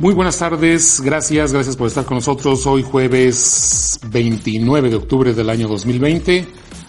Muy 0.00 0.14
buenas 0.14 0.38
tardes, 0.38 1.00
gracias, 1.00 1.52
gracias 1.52 1.76
por 1.76 1.88
estar 1.88 2.04
con 2.04 2.18
nosotros 2.18 2.64
hoy 2.68 2.84
jueves 2.84 3.98
29 4.06 4.90
de 4.90 4.94
octubre 4.94 5.34
del 5.34 5.50
año 5.50 5.66
2020, 5.66 6.46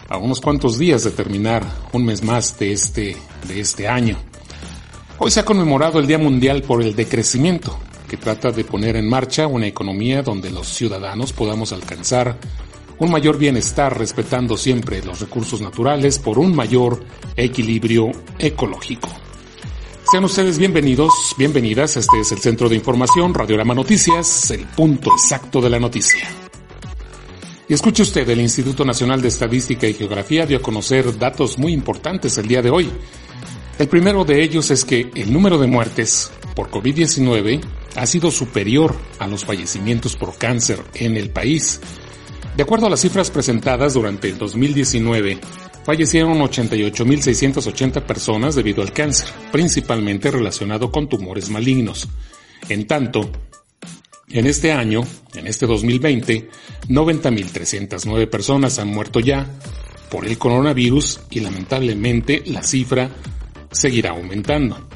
a 0.09 0.17
unos 0.17 0.39
cuantos 0.39 0.77
días 0.77 1.05
de 1.05 1.09
terminar 1.09 1.65
un 1.91 2.05
mes 2.05 2.23
más 2.23 2.59
de 2.59 2.71
este, 2.71 3.17
de 3.47 3.59
este 3.59 3.87
año. 3.87 4.15
Hoy 5.17 5.31
se 5.31 5.39
ha 5.39 5.45
conmemorado 5.45 5.97
el 5.97 6.05
Día 6.05 6.19
Mundial 6.19 6.61
por 6.61 6.83
el 6.83 6.95
Decrecimiento, 6.95 7.79
que 8.07 8.17
trata 8.17 8.51
de 8.51 8.63
poner 8.63 8.95
en 8.95 9.09
marcha 9.09 9.47
una 9.47 9.65
economía 9.65 10.21
donde 10.21 10.51
los 10.51 10.67
ciudadanos 10.67 11.33
podamos 11.33 11.73
alcanzar 11.73 12.37
un 12.99 13.09
mayor 13.09 13.39
bienestar 13.39 13.97
respetando 13.97 14.55
siempre 14.55 15.01
los 15.01 15.19
recursos 15.19 15.61
naturales 15.61 16.19
por 16.19 16.37
un 16.37 16.55
mayor 16.55 17.03
equilibrio 17.35 18.11
ecológico. 18.37 19.09
Sean 20.11 20.23
ustedes 20.23 20.57
bienvenidos, 20.57 21.35
bienvenidas. 21.37 21.95
Este 21.95 22.21
es 22.21 22.31
el 22.31 22.39
Centro 22.39 22.67
de 22.67 22.75
Información, 22.75 23.31
Radiorama 23.31 23.75
Noticias, 23.75 24.49
el 24.49 24.65
punto 24.65 25.11
exacto 25.11 25.61
de 25.61 25.69
la 25.69 25.79
noticia. 25.79 26.27
Y 27.67 27.75
escuche 27.75 28.01
usted, 28.01 28.27
el 28.27 28.41
Instituto 28.41 28.83
Nacional 28.83 29.21
de 29.21 29.27
Estadística 29.27 29.85
y 29.85 29.93
Geografía 29.93 30.47
dio 30.47 30.57
a 30.57 30.61
conocer 30.63 31.15
datos 31.19 31.59
muy 31.59 31.73
importantes 31.73 32.39
el 32.39 32.47
día 32.47 32.63
de 32.63 32.71
hoy. 32.71 32.89
El 33.77 33.87
primero 33.87 34.25
de 34.25 34.41
ellos 34.41 34.71
es 34.71 34.83
que 34.83 35.11
el 35.13 35.31
número 35.31 35.59
de 35.59 35.67
muertes 35.67 36.31
por 36.55 36.71
COVID-19 36.71 37.61
ha 37.95 38.05
sido 38.07 38.31
superior 38.31 38.95
a 39.19 39.27
los 39.27 39.45
fallecimientos 39.45 40.15
por 40.15 40.35
cáncer 40.39 40.83
en 40.95 41.17
el 41.17 41.29
país. 41.29 41.81
De 42.57 42.63
acuerdo 42.63 42.87
a 42.87 42.89
las 42.89 43.01
cifras 43.01 43.29
presentadas 43.29 43.93
durante 43.93 44.27
el 44.27 44.39
2019, 44.39 45.39
fallecieron 45.89 46.37
88.680 46.37 48.03
personas 48.03 48.53
debido 48.53 48.83
al 48.83 48.93
cáncer, 48.93 49.27
principalmente 49.51 50.29
relacionado 50.29 50.91
con 50.91 51.09
tumores 51.09 51.49
malignos. 51.49 52.07
En 52.69 52.85
tanto, 52.85 53.31
en 54.29 54.45
este 54.45 54.71
año, 54.71 55.01
en 55.33 55.47
este 55.47 55.65
2020, 55.65 56.47
90.309 56.89 58.29
personas 58.29 58.77
han 58.77 58.89
muerto 58.89 59.19
ya 59.19 59.49
por 60.11 60.27
el 60.27 60.37
coronavirus 60.37 61.21
y 61.31 61.39
lamentablemente 61.39 62.43
la 62.45 62.61
cifra 62.61 63.09
seguirá 63.71 64.11
aumentando. 64.11 64.87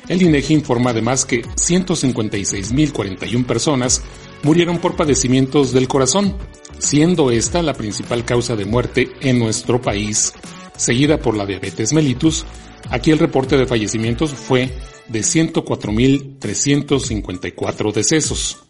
El 0.08 0.22
INEGI 0.22 0.54
informa 0.54 0.90
además 0.90 1.24
que 1.24 1.42
156.041 1.42 3.46
personas 3.46 4.02
murieron 4.42 4.78
por 4.78 4.96
padecimientos 4.96 5.72
del 5.72 5.86
corazón, 5.88 6.36
siendo 6.78 7.30
esta 7.30 7.62
la 7.62 7.74
principal 7.74 8.24
causa 8.24 8.56
de 8.56 8.64
muerte 8.64 9.10
en 9.20 9.38
nuestro 9.38 9.82
país, 9.82 10.32
seguida 10.76 11.18
por 11.18 11.36
la 11.36 11.44
diabetes 11.44 11.92
mellitus. 11.92 12.46
Aquí 12.90 13.10
el 13.10 13.18
reporte 13.18 13.58
de 13.58 13.66
fallecimientos 13.66 14.30
fue 14.30 14.70
de 15.08 15.20
104.354 15.20 17.92
decesos. 17.92 18.60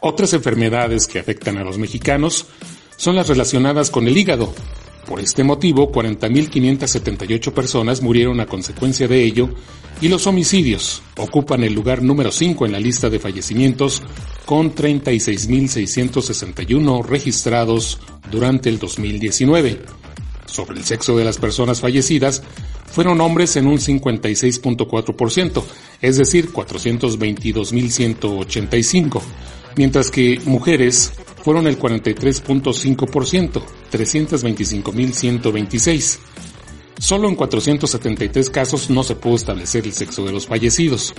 Otras 0.00 0.32
enfermedades 0.32 1.06
que 1.06 1.18
afectan 1.18 1.58
a 1.58 1.64
los 1.64 1.76
mexicanos 1.78 2.46
son 2.96 3.16
las 3.16 3.28
relacionadas 3.28 3.90
con 3.90 4.06
el 4.06 4.16
hígado. 4.16 4.54
Por 5.06 5.20
este 5.20 5.44
motivo, 5.44 5.92
40.578 5.92 7.52
personas 7.52 8.00
murieron 8.02 8.40
a 8.40 8.46
consecuencia 8.46 9.06
de 9.06 9.22
ello 9.22 9.50
y 10.00 10.08
los 10.08 10.26
homicidios 10.26 11.02
ocupan 11.16 11.62
el 11.62 11.74
lugar 11.74 12.02
número 12.02 12.32
5 12.32 12.66
en 12.66 12.72
la 12.72 12.80
lista 12.80 13.08
de 13.08 13.20
fallecimientos 13.20 14.02
con 14.44 14.74
36.661 14.74 17.04
registrados 17.04 18.00
durante 18.30 18.68
el 18.68 18.78
2019. 18.78 19.80
Sobre 20.46 20.78
el 20.78 20.84
sexo 20.84 21.16
de 21.16 21.24
las 21.24 21.38
personas 21.38 21.80
fallecidas, 21.80 22.42
fueron 22.90 23.20
hombres 23.20 23.56
en 23.56 23.66
un 23.66 23.78
56.4%, 23.78 25.64
es 26.00 26.16
decir, 26.16 26.52
422.185, 26.52 29.20
mientras 29.76 30.10
que 30.10 30.40
mujeres 30.44 31.12
fueron 31.44 31.68
el 31.68 31.78
43.5%, 31.78 33.62
325.126. 33.92 36.18
Solo 36.98 37.28
en 37.28 37.36
473 37.36 38.50
casos 38.50 38.90
no 38.90 39.04
se 39.04 39.14
pudo 39.16 39.36
establecer 39.36 39.86
el 39.86 39.92
sexo 39.92 40.24
de 40.24 40.32
los 40.32 40.46
fallecidos. 40.46 41.12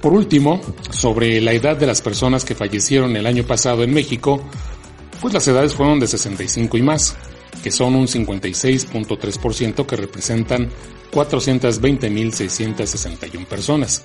Por 0.00 0.12
último, 0.12 0.60
sobre 0.90 1.40
la 1.40 1.52
edad 1.52 1.76
de 1.76 1.86
las 1.86 2.02
personas 2.02 2.44
que 2.44 2.54
fallecieron 2.54 3.16
el 3.16 3.26
año 3.26 3.44
pasado 3.44 3.82
en 3.84 3.94
México, 3.94 4.44
pues 5.20 5.32
las 5.32 5.48
edades 5.48 5.74
fueron 5.74 6.00
de 6.00 6.08
65 6.08 6.76
y 6.76 6.82
más, 6.82 7.16
que 7.62 7.70
son 7.70 7.94
un 7.94 8.06
56.3% 8.06 9.86
que 9.86 9.96
representan 9.96 10.68
420.661 11.12 13.46
personas. 13.46 14.04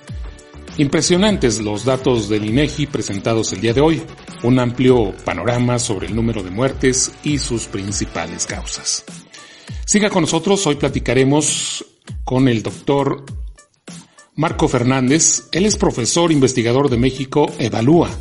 Impresionantes 0.78 1.60
los 1.60 1.86
datos 1.86 2.30
del 2.30 2.46
INEGI 2.46 2.86
presentados 2.86 3.52
el 3.52 3.62
día 3.62 3.74
de 3.74 3.82
hoy, 3.82 4.04
un 4.44 4.60
amplio 4.60 5.12
panorama 5.26 5.80
sobre 5.80 6.06
el 6.06 6.16
número 6.16 6.44
de 6.44 6.52
muertes 6.52 7.12
y 7.24 7.40
sus 7.40 7.66
principales 7.66 8.46
causas. 8.46 9.04
Siga 9.88 10.12
con 10.12 10.22
nosotros, 10.22 10.68
hoy 10.68 10.76
platicaremos 10.76 11.84
con 12.24 12.48
el 12.48 12.62
doctor 12.62 13.26
Marco 14.36 14.68
Fernández, 14.68 15.48
él 15.52 15.66
es 15.66 15.78
profesor 15.78 16.32
investigador 16.32 16.92
de 16.92 16.98
México 16.98 17.52
Evalúa, 17.58 18.12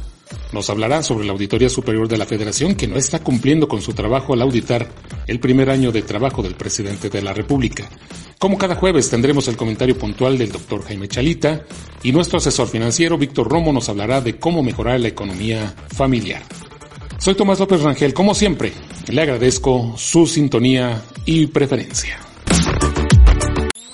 nos 0.52 0.70
hablará 0.70 1.02
sobre 1.02 1.26
la 1.26 1.32
Auditoría 1.32 1.68
Superior 1.68 2.08
de 2.08 2.16
la 2.16 2.26
Federación 2.26 2.74
que 2.74 2.88
no 2.88 2.96
está 2.96 3.20
cumpliendo 3.20 3.68
con 3.68 3.82
su 3.82 3.92
trabajo 3.92 4.32
al 4.32 4.42
auditar 4.42 4.88
el 5.26 5.40
primer 5.40 5.70
año 5.70 5.92
de 5.92 6.02
trabajo 6.02 6.42
del 6.42 6.54
presidente 6.54 7.10
de 7.10 7.22
la 7.22 7.32
República. 7.32 7.88
Como 8.38 8.58
cada 8.58 8.76
jueves 8.76 9.08
tendremos 9.08 9.48
el 9.48 9.56
comentario 9.56 9.98
puntual 9.98 10.38
del 10.38 10.52
doctor 10.52 10.84
Jaime 10.84 11.08
Chalita 11.08 11.62
y 12.02 12.12
nuestro 12.12 12.38
asesor 12.38 12.68
financiero 12.68 13.18
Víctor 13.18 13.48
Romo 13.48 13.72
nos 13.72 13.88
hablará 13.88 14.20
de 14.20 14.38
cómo 14.38 14.62
mejorar 14.62 15.00
la 15.00 15.08
economía 15.08 15.74
familiar. 15.94 16.42
Soy 17.18 17.34
Tomás 17.34 17.58
López 17.58 17.80
Rangel, 17.80 18.12
como 18.12 18.34
siempre, 18.34 18.72
le 19.08 19.22
agradezco 19.22 19.94
su 19.96 20.26
sintonía 20.26 21.02
y 21.24 21.46
preferencia. 21.46 22.18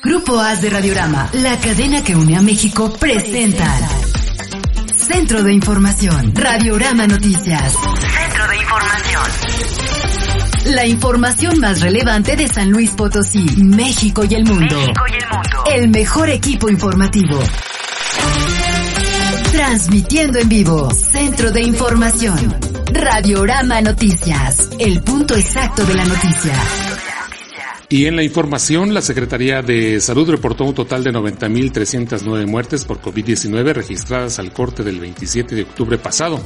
Grupo 0.02 0.38
AS 0.38 0.60
de 0.60 0.70
Radiorama, 0.70 1.30
la 1.34 1.58
cadena 1.60 2.02
que 2.02 2.16
une 2.16 2.36
a 2.36 2.42
México, 2.42 2.92
presenta 2.98 4.01
Centro 5.06 5.42
de 5.42 5.52
Información, 5.52 6.32
Radiorama 6.34 7.08
Noticias. 7.08 7.72
Centro 7.72 8.48
de 8.48 8.56
Información. 8.56 9.24
La 10.66 10.86
información 10.86 11.58
más 11.58 11.80
relevante 11.80 12.36
de 12.36 12.46
San 12.46 12.70
Luis 12.70 12.90
Potosí, 12.90 13.44
México 13.64 14.22
y 14.28 14.34
el 14.34 14.44
mundo. 14.44 14.76
México 14.76 15.04
y 15.08 15.14
el 15.14 15.28
mundo. 15.28 15.64
El 15.74 15.88
mejor 15.88 16.30
equipo 16.30 16.68
informativo. 16.68 17.40
Transmitiendo 19.50 20.38
en 20.38 20.48
vivo, 20.48 20.88
Centro 20.92 21.50
de 21.50 21.62
Información. 21.62 22.56
Radiorama 22.92 23.80
Noticias, 23.80 24.68
el 24.78 25.02
punto 25.02 25.34
exacto 25.34 25.84
de 25.84 25.94
la 25.94 26.04
noticia. 26.04 26.54
Y 27.92 28.06
en 28.06 28.16
la 28.16 28.22
información, 28.22 28.94
la 28.94 29.02
Secretaría 29.02 29.60
de 29.60 30.00
Salud 30.00 30.30
reportó 30.30 30.64
un 30.64 30.72
total 30.72 31.04
de 31.04 31.12
90.309 31.12 32.46
muertes 32.46 32.86
por 32.86 33.02
COVID-19 33.02 33.74
registradas 33.74 34.38
al 34.38 34.50
corte 34.50 34.82
del 34.82 34.98
27 34.98 35.54
de 35.54 35.64
octubre 35.64 35.98
pasado. 35.98 36.42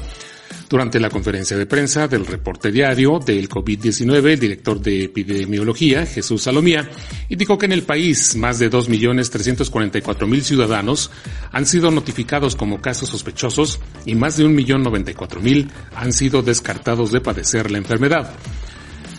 Durante 0.69 0.99
la 0.99 1.09
conferencia 1.09 1.57
de 1.57 1.67
prensa 1.67 2.09
del 2.09 2.27
reporte 2.27 2.73
diario 2.73 3.21
del 3.25 3.49
COVID-19, 3.49 4.33
el 4.33 4.41
director 4.41 4.81
de 4.81 5.05
epidemiología, 5.05 6.05
Jesús 6.05 6.43
Salomía, 6.43 6.91
indicó 7.29 7.57
que 7.57 7.67
en 7.67 7.73
el 7.75 7.85
país 7.85 8.35
más 8.35 8.59
de 8.59 8.69
2.344.000 8.69 10.41
ciudadanos 10.41 11.13
han 11.53 11.65
sido 11.65 11.93
notificados 11.93 12.57
como 12.57 12.81
casos 12.81 13.11
sospechosos 13.11 13.79
y 14.05 14.17
más 14.17 14.37
de 14.37 14.47
1.094.000 14.47 15.69
han 15.95 16.13
sido 16.13 16.43
descartados 16.43 17.13
de 17.13 17.21
padecer 17.21 17.71
la 17.71 17.79
enfermedad. 17.79 18.35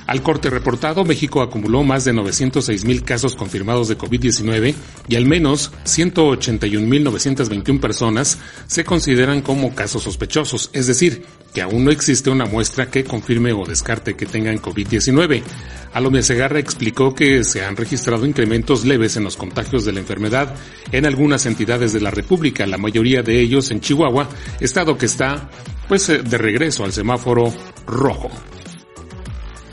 Al 0.07 0.23
corte 0.23 0.49
reportado, 0.49 1.03
México 1.03 1.41
acumuló 1.41 1.83
más 1.83 2.05
de 2.05 2.13
906 2.13 2.85
mil 2.85 3.03
casos 3.03 3.35
confirmados 3.35 3.89
de 3.89 3.97
COVID-19 3.97 4.73
y 5.09 5.15
al 5.17 5.25
menos 5.25 5.73
181.921 5.83 7.79
personas 7.81 8.39
se 8.67 8.85
consideran 8.85 9.41
como 9.41 9.75
casos 9.75 10.03
sospechosos, 10.03 10.69
es 10.71 10.87
decir, 10.87 11.25
que 11.53 11.61
aún 11.61 11.83
no 11.83 11.91
existe 11.91 12.29
una 12.29 12.45
muestra 12.45 12.89
que 12.89 13.03
confirme 13.03 13.51
o 13.51 13.65
descarte 13.65 14.15
que 14.15 14.25
tengan 14.25 14.61
COVID-19. 14.61 15.43
Alomia 15.91 16.21
Segarra 16.21 16.59
explicó 16.59 17.13
que 17.13 17.43
se 17.43 17.65
han 17.65 17.75
registrado 17.75 18.25
incrementos 18.25 18.85
leves 18.85 19.17
en 19.17 19.25
los 19.25 19.35
contagios 19.35 19.83
de 19.83 19.91
la 19.91 19.99
enfermedad 19.99 20.55
en 20.93 21.05
algunas 21.05 21.45
entidades 21.45 21.91
de 21.91 21.99
la 21.99 22.11
República, 22.11 22.65
la 22.65 22.77
mayoría 22.77 23.23
de 23.23 23.41
ellos 23.41 23.71
en 23.71 23.81
Chihuahua, 23.81 24.29
estado 24.61 24.97
que 24.97 25.07
está 25.07 25.49
pues 25.89 26.07
eh, 26.07 26.21
de 26.23 26.37
regreso 26.37 26.85
al 26.85 26.93
semáforo 26.93 27.53
rojo. 27.85 28.31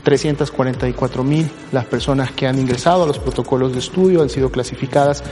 344 0.05 1.23
mil 1.23 1.49
las 1.71 1.85
personas 1.85 2.31
que 2.31 2.47
han 2.47 2.59
ingresado 2.59 3.03
a 3.03 3.07
los 3.07 3.17
protocolos 3.19 3.73
de 3.73 3.79
estudio 3.79 4.21
han 4.21 4.29
sido 4.29 4.51
clasificadas 4.51 5.23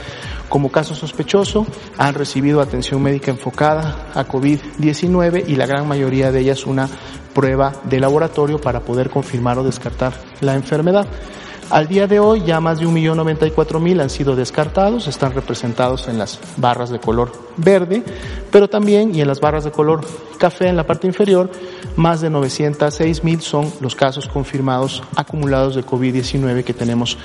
como 0.48 0.70
caso 0.70 0.94
sospechoso, 0.94 1.66
han 1.96 2.14
recibido 2.14 2.60
atención 2.60 3.00
médica 3.00 3.30
enfocada 3.30 4.10
a 4.14 4.26
COVID-19 4.26 5.44
y 5.46 5.56
la 5.56 5.66
gran 5.66 5.86
mayoría 5.86 6.32
de 6.32 6.40
ellas 6.40 6.66
una 6.66 6.88
prueba 7.32 7.72
de 7.84 8.00
laboratorio 8.00 8.60
para 8.60 8.80
poder 8.80 9.10
confirmar 9.10 9.58
o 9.58 9.64
descartar 9.64 10.12
la 10.40 10.54
enfermedad. 10.54 11.06
Al 11.70 11.88
día 11.88 12.06
de 12.06 12.20
hoy 12.20 12.42
ya 12.44 12.60
más 12.60 12.78
de 12.78 12.86
1.094.000 12.86 14.00
han 14.02 14.10
sido 14.10 14.36
descartados, 14.36 15.08
están 15.08 15.32
representados 15.32 16.08
en 16.08 16.18
las 16.18 16.38
barras 16.56 16.90
de 16.90 17.00
color 17.00 17.32
verde, 17.56 18.02
pero 18.50 18.68
también 18.68 19.14
y 19.14 19.20
en 19.20 19.28
las 19.28 19.40
barras 19.40 19.64
de 19.64 19.70
color 19.70 20.04
café 20.38 20.68
en 20.68 20.76
la 20.76 20.86
parte 20.86 21.06
inferior, 21.06 21.50
más 21.96 22.20
de 22.20 22.30
906.000 22.30 23.40
son 23.40 23.72
los 23.80 23.94
casos 23.94 24.28
confirmados 24.28 25.02
acumulados 25.16 25.74
de 25.74 25.84
COVID-19 25.84 26.64
que 26.64 26.74
tenemos 26.74 27.18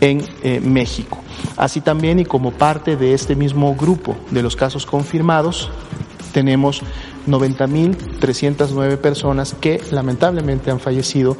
en 0.00 0.26
eh, 0.42 0.60
México. 0.60 1.18
Así 1.56 1.80
también 1.80 2.18
y 2.18 2.24
como 2.24 2.52
parte 2.52 2.96
de 2.96 3.14
este 3.14 3.36
mismo 3.36 3.74
grupo 3.74 4.16
de 4.30 4.42
los 4.42 4.56
casos 4.56 4.86
confirmados, 4.86 5.70
tenemos 6.32 6.82
90.309 7.26 8.96
personas 8.98 9.54
que 9.60 9.80
lamentablemente 9.90 10.70
han 10.70 10.80
fallecido 10.80 11.36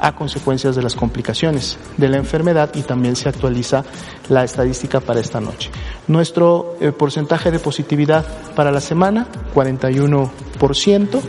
a 0.00 0.14
consecuencias 0.14 0.76
de 0.76 0.82
las 0.82 0.94
complicaciones 0.94 1.78
de 1.96 2.08
la 2.08 2.16
enfermedad 2.16 2.70
y 2.74 2.82
también 2.82 3.16
se 3.16 3.28
actualiza 3.28 3.84
la 4.28 4.44
estadística 4.44 5.00
para 5.00 5.20
esta 5.20 5.40
noche. 5.40 5.70
Nuestro 6.06 6.76
eh, 6.80 6.92
porcentaje 6.92 7.50
de 7.50 7.58
positividad 7.58 8.26
para 8.54 8.70
la 8.70 8.80
semana, 8.80 9.26
41%. 9.54 11.20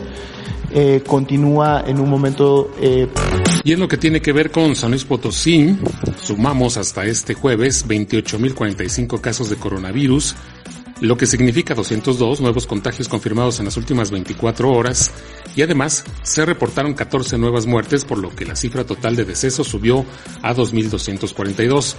Eh, 0.72 1.02
continúa 1.04 1.82
en 1.84 1.98
un 1.98 2.08
momento. 2.08 2.70
Eh... 2.80 3.08
Y 3.64 3.72
en 3.72 3.80
lo 3.80 3.88
que 3.88 3.96
tiene 3.96 4.22
que 4.22 4.32
ver 4.32 4.52
con 4.52 4.76
San 4.76 4.90
Luis 4.90 5.04
Potosí, 5.04 5.76
sumamos 6.22 6.76
hasta 6.76 7.04
este 7.06 7.34
jueves 7.34 7.86
28.045 7.88 9.20
casos 9.20 9.50
de 9.50 9.56
coronavirus, 9.56 10.36
lo 11.00 11.16
que 11.16 11.26
significa 11.26 11.74
202 11.74 12.40
nuevos 12.40 12.66
contagios 12.66 13.08
confirmados 13.08 13.58
en 13.58 13.64
las 13.66 13.76
últimas 13.76 14.10
24 14.10 14.70
horas 14.70 15.10
y 15.56 15.62
además 15.62 16.04
se 16.22 16.44
reportaron 16.44 16.94
14 16.94 17.38
nuevas 17.38 17.66
muertes 17.66 18.04
por 18.04 18.18
lo 18.18 18.30
que 18.30 18.44
la 18.44 18.56
cifra 18.56 18.84
total 18.84 19.16
de 19.16 19.24
decesos 19.24 19.68
subió 19.68 20.04
a 20.42 20.54
2.242. 20.54 21.96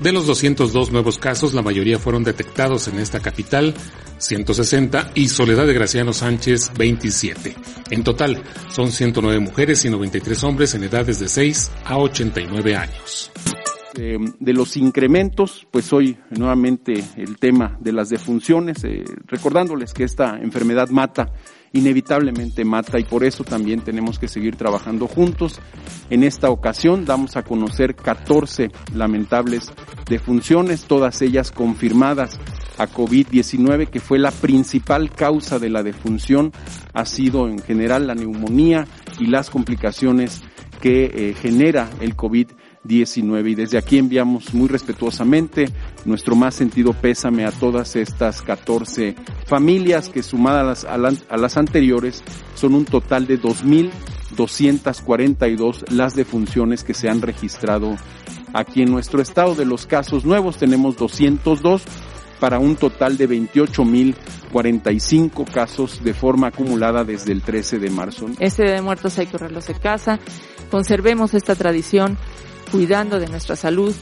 De 0.00 0.12
los 0.12 0.26
202 0.26 0.92
nuevos 0.92 1.18
casos, 1.18 1.52
la 1.52 1.60
mayoría 1.60 1.98
fueron 1.98 2.24
detectados 2.24 2.88
en 2.88 2.98
esta 2.98 3.20
capital, 3.20 3.74
160, 4.16 5.12
y 5.14 5.28
Soledad 5.28 5.66
de 5.66 5.74
Graciano 5.74 6.14
Sánchez, 6.14 6.72
27. 6.78 7.54
En 7.90 8.02
total, 8.02 8.42
son 8.70 8.90
109 8.90 9.40
mujeres 9.40 9.84
y 9.84 9.90
93 9.90 10.42
hombres 10.44 10.74
en 10.74 10.84
edades 10.84 11.20
de 11.20 11.28
6 11.28 11.70
a 11.84 11.98
89 11.98 12.76
años. 12.76 13.30
Eh, 13.94 14.18
de 14.38 14.52
los 14.52 14.76
incrementos, 14.76 15.66
pues 15.70 15.92
hoy 15.92 16.16
nuevamente 16.30 17.02
el 17.16 17.38
tema 17.38 17.76
de 17.80 17.92
las 17.92 18.08
defunciones, 18.08 18.84
eh, 18.84 19.02
recordándoles 19.26 19.92
que 19.92 20.04
esta 20.04 20.38
enfermedad 20.38 20.90
mata, 20.90 21.32
inevitablemente 21.72 22.64
mata 22.64 23.00
y 23.00 23.04
por 23.04 23.24
eso 23.24 23.42
también 23.42 23.80
tenemos 23.80 24.20
que 24.20 24.28
seguir 24.28 24.54
trabajando 24.54 25.08
juntos. 25.08 25.60
En 26.08 26.22
esta 26.22 26.50
ocasión 26.50 27.04
damos 27.04 27.36
a 27.36 27.42
conocer 27.42 27.96
14 27.96 28.70
lamentables 28.94 29.72
defunciones, 30.08 30.84
todas 30.84 31.20
ellas 31.20 31.50
confirmadas 31.50 32.38
a 32.78 32.86
COVID-19, 32.86 33.88
que 33.88 33.98
fue 33.98 34.20
la 34.20 34.30
principal 34.30 35.10
causa 35.10 35.58
de 35.58 35.68
la 35.68 35.82
defunción, 35.82 36.52
ha 36.92 37.04
sido 37.06 37.48
en 37.48 37.58
general 37.58 38.06
la 38.06 38.14
neumonía 38.14 38.86
y 39.18 39.26
las 39.26 39.50
complicaciones 39.50 40.42
que 40.80 41.04
eh, 41.06 41.34
genera 41.34 41.90
el 42.00 42.16
COVID-19 42.16 42.59
19 42.84 43.50
y 43.50 43.54
desde 43.54 43.78
aquí 43.78 43.98
enviamos 43.98 44.54
muy 44.54 44.68
respetuosamente 44.68 45.66
nuestro 46.06 46.34
más 46.34 46.54
sentido 46.54 46.94
pésame 46.94 47.44
a 47.44 47.52
todas 47.52 47.94
estas 47.94 48.40
14 48.42 49.16
familias 49.46 50.08
que 50.08 50.22
sumadas 50.22 50.84
a 50.84 50.96
las, 50.96 51.56
anteriores 51.58 52.24
son 52.54 52.72
un 52.74 52.86
total 52.86 53.26
de 53.26 53.38
2.242 53.40 55.90
las 55.90 56.14
defunciones 56.14 56.84
que 56.84 56.94
se 56.94 57.10
han 57.10 57.20
registrado 57.20 57.96
aquí 58.52 58.82
en 58.82 58.90
nuestro 58.90 59.22
estado. 59.22 59.54
De 59.54 59.64
los 59.64 59.86
casos 59.86 60.24
nuevos 60.24 60.56
tenemos 60.56 60.96
202 60.96 61.84
para 62.40 62.58
un 62.58 62.74
total 62.76 63.16
de 63.18 63.28
28.045 63.28 65.44
casos 65.50 66.02
de 66.02 66.14
forma 66.14 66.48
acumulada 66.48 67.04
desde 67.04 67.30
el 67.32 67.42
13 67.42 67.78
de 67.78 67.90
marzo. 67.90 68.26
Este 68.38 68.64
de 68.64 68.80
muertos 68.80 69.18
hay 69.18 69.26
que 69.26 69.32
correrlos 69.32 69.68
en 69.68 69.78
casa. 69.78 70.18
Conservemos 70.70 71.34
esta 71.34 71.54
tradición 71.54 72.16
cuidando 72.70 73.18
de 73.18 73.26
nuestra 73.28 73.56
salud. 73.56 73.94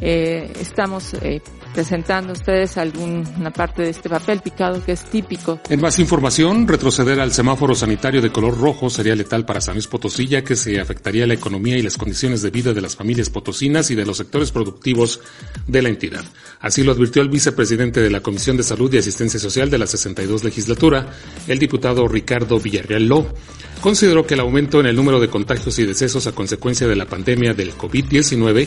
Eh, 0.00 0.52
estamos 0.60 1.14
eh, 1.14 1.42
presentando 1.78 2.32
ustedes 2.32 2.76
alguna 2.76 3.52
parte 3.52 3.82
de 3.82 3.90
este 3.90 4.08
papel 4.08 4.40
picado 4.40 4.84
que 4.84 4.90
es 4.90 5.04
típico. 5.04 5.60
En 5.68 5.80
más 5.80 6.00
información, 6.00 6.66
retroceder 6.66 7.20
al 7.20 7.32
semáforo 7.32 7.72
sanitario 7.76 8.20
de 8.20 8.32
color 8.32 8.58
rojo 8.58 8.90
sería 8.90 9.14
letal 9.14 9.44
para 9.44 9.60
San 9.60 9.76
Luis 9.76 9.86
Potosí, 9.86 10.26
ya 10.26 10.42
que 10.42 10.56
se 10.56 10.80
afectaría 10.80 11.24
la 11.24 11.34
economía 11.34 11.78
y 11.78 11.82
las 11.82 11.96
condiciones 11.96 12.42
de 12.42 12.50
vida 12.50 12.72
de 12.72 12.80
las 12.80 12.96
familias 12.96 13.30
potosinas 13.30 13.92
y 13.92 13.94
de 13.94 14.04
los 14.04 14.16
sectores 14.16 14.50
productivos 14.50 15.20
de 15.68 15.82
la 15.82 15.88
entidad. 15.88 16.24
Así 16.58 16.82
lo 16.82 16.90
advirtió 16.90 17.22
el 17.22 17.28
vicepresidente 17.28 18.00
de 18.00 18.10
la 18.10 18.22
Comisión 18.22 18.56
de 18.56 18.64
Salud 18.64 18.92
y 18.92 18.98
Asistencia 18.98 19.38
Social 19.38 19.70
de 19.70 19.78
la 19.78 19.86
62 19.86 20.42
legislatura, 20.42 21.06
el 21.46 21.60
diputado 21.60 22.08
Ricardo 22.08 22.58
Villarreal 22.58 23.06
Ló. 23.06 23.24
Consideró 23.80 24.26
que 24.26 24.34
el 24.34 24.40
aumento 24.40 24.80
en 24.80 24.86
el 24.86 24.96
número 24.96 25.20
de 25.20 25.28
contagios 25.28 25.78
y 25.78 25.86
decesos 25.86 26.26
a 26.26 26.32
consecuencia 26.32 26.88
de 26.88 26.96
la 26.96 27.06
pandemia 27.06 27.54
del 27.54 27.72
COVID-19 27.74 28.66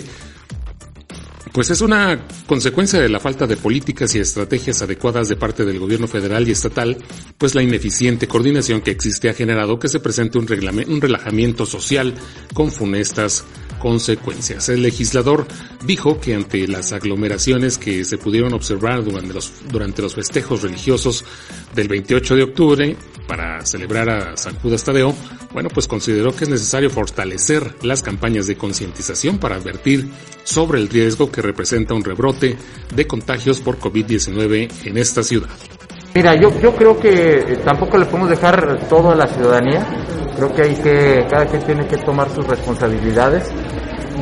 pues 1.52 1.70
es 1.70 1.82
una 1.82 2.20
consecuencia 2.48 3.00
de 3.00 3.10
la 3.10 3.20
falta 3.20 3.46
de 3.46 3.58
políticas 3.58 4.16
y 4.16 4.20
estrategias 4.20 4.82
adecuadas 4.82 5.28
de 5.28 5.36
parte 5.36 5.66
del 5.66 5.80
gobierno 5.80 6.08
federal 6.08 6.48
y 6.48 6.52
estatal, 6.52 6.98
pues 7.38 7.56
la 7.56 7.62
ineficiente 7.62 8.28
coordinación 8.28 8.82
que 8.82 8.92
existe 8.92 9.30
ha 9.30 9.34
generado 9.34 9.78
que 9.78 9.90
se 9.90 10.00
presente 10.00 10.38
un, 10.38 10.48
un 10.88 11.02
relajamiento 11.02 11.66
social 11.66 12.14
con 12.54 12.72
funestas 12.72 13.44
consecuencias. 13.80 14.70
El 14.70 14.84
legislador 14.84 15.48
dijo 15.86 16.20
que 16.22 16.36
ante 16.36 16.68
las 16.68 16.94
aglomeraciones 16.94 17.78
que 17.78 18.06
se 18.06 18.18
pudieron 18.18 18.54
observar 18.54 19.04
durante 19.04 19.34
los, 19.34 19.52
durante 19.72 20.02
los 20.02 20.14
festejos 20.14 20.62
religiosos 20.62 21.26
del 21.76 21.88
28 21.88 22.36
de 22.36 22.44
octubre 22.44 22.96
para 23.28 23.66
celebrar 23.66 24.10
a 24.10 24.38
San 24.38 24.56
Judas 24.56 24.84
Tadeo, 24.84 25.16
bueno, 25.54 25.70
pues 25.74 25.88
consideró 25.88 26.36
que 26.36 26.46
es 26.46 26.50
necesario 26.50 26.90
fortalecer 26.90 27.76
las 27.84 28.02
campañas 28.02 28.48
de 28.48 28.58
concientización 28.58 29.38
para 29.38 29.56
advertir 29.56 30.10
sobre 30.44 30.80
el 30.80 30.90
riesgo 30.90 31.32
que 31.32 31.42
representa 31.42 31.94
un 31.94 32.04
rebrote 32.04 32.58
de 32.94 33.08
contagios 33.08 33.60
por 33.60 33.80
COVID-19 33.80 34.70
en 34.86 34.98
esta 34.98 35.24
ciudad. 35.24 35.50
Mira, 36.14 36.36
yo, 36.36 36.52
yo 36.60 36.76
creo 36.76 37.00
que 37.00 37.60
tampoco 37.64 37.98
le 37.98 38.06
podemos 38.06 38.30
dejar 38.30 38.88
todo 38.90 39.12
a 39.12 39.16
la 39.16 39.28
ciudadanía. 39.28 39.86
Creo 40.36 40.54
que 40.54 40.62
hay 40.62 40.76
que, 40.76 41.26
cada 41.30 41.46
quien 41.46 41.64
tiene 41.64 41.88
que 41.88 41.98
tomar 41.98 42.30
sus 42.34 42.46
responsabilidades 42.46 43.50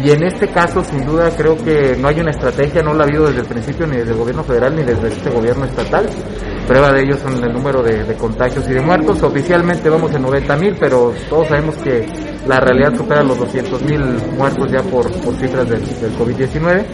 y 0.03 0.11
en 0.11 0.23
este 0.23 0.47
caso 0.47 0.83
sin 0.83 1.05
duda 1.05 1.29
creo 1.35 1.57
que 1.57 1.95
no 1.97 2.07
hay 2.07 2.19
una 2.19 2.31
estrategia, 2.31 2.81
no 2.81 2.93
la 2.93 3.03
ha 3.03 3.07
habido 3.07 3.27
desde 3.27 3.41
el 3.41 3.47
principio 3.47 3.87
ni 3.87 3.97
desde 3.97 4.11
el 4.11 4.17
gobierno 4.17 4.43
federal 4.43 4.75
ni 4.75 4.83
desde 4.83 5.07
este 5.09 5.29
gobierno 5.29 5.65
estatal. 5.65 6.07
Prueba 6.67 6.91
de 6.91 7.01
ello 7.01 7.17
son 7.17 7.43
el 7.43 7.51
número 7.51 7.81
de, 7.81 8.13
contagios 8.13 8.69
y 8.69 8.73
de 8.73 8.81
muertos. 8.81 9.23
Oficialmente 9.23 9.89
vamos 9.89 10.13
en 10.13 10.21
90 10.21 10.55
mil, 10.55 10.75
pero 10.79 11.11
todos 11.27 11.47
sabemos 11.47 11.75
que 11.77 12.05
la 12.47 12.59
realidad 12.59 12.95
supera 12.95 13.23
los 13.23 13.39
200 13.39 13.81
mil 13.81 13.99
muertos 14.37 14.71
ya 14.71 14.83
por, 14.83 15.11
cifras 15.37 15.67
del, 15.67 15.81
del 15.81 16.15
COVID-19. 16.15 16.85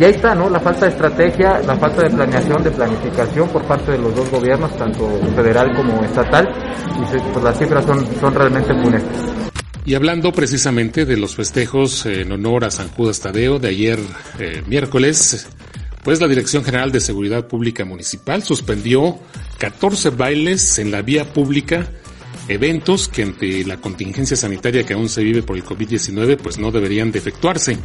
Y 0.00 0.04
ahí 0.04 0.12
está, 0.12 0.34
¿no? 0.34 0.48
La 0.48 0.58
falta 0.58 0.86
de 0.86 0.92
estrategia, 0.92 1.60
la 1.66 1.76
falta 1.76 2.00
de 2.00 2.08
planeación, 2.08 2.62
de 2.62 2.70
planificación 2.70 3.46
por 3.50 3.62
parte 3.64 3.92
de 3.92 3.98
los 3.98 4.16
dos 4.16 4.30
gobiernos, 4.30 4.74
tanto 4.74 5.06
federal 5.36 5.70
como 5.76 6.02
estatal, 6.02 6.48
y 6.96 7.04
pues 7.04 7.44
las 7.44 7.58
cifras 7.58 7.84
son, 7.84 8.06
son 8.18 8.34
realmente 8.34 8.72
funestas. 8.72 9.49
Y 9.90 9.96
hablando 9.96 10.30
precisamente 10.30 11.04
de 11.04 11.16
los 11.16 11.34
festejos 11.34 12.06
en 12.06 12.30
honor 12.30 12.64
a 12.64 12.70
San 12.70 12.86
Judas 12.90 13.18
Tadeo 13.18 13.58
de 13.58 13.70
ayer 13.70 13.98
eh, 14.38 14.62
miércoles, 14.68 15.48
pues 16.04 16.20
la 16.20 16.28
Dirección 16.28 16.62
General 16.62 16.92
de 16.92 17.00
Seguridad 17.00 17.48
Pública 17.48 17.84
Municipal 17.84 18.44
suspendió 18.44 19.18
14 19.58 20.10
bailes 20.10 20.78
en 20.78 20.92
la 20.92 21.02
vía 21.02 21.32
pública, 21.32 21.90
eventos 22.46 23.08
que 23.08 23.24
ante 23.24 23.64
la 23.64 23.78
contingencia 23.78 24.36
sanitaria 24.36 24.86
que 24.86 24.92
aún 24.92 25.08
se 25.08 25.24
vive 25.24 25.42
por 25.42 25.56
el 25.56 25.64
COVID-19 25.64 26.36
pues 26.36 26.56
no 26.56 26.70
deberían 26.70 27.10
de 27.10 27.18
efectuarse. 27.18 27.76